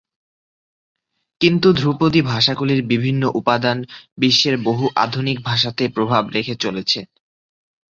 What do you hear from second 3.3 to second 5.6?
উপাদান বিশ্বের বহু আধুনিক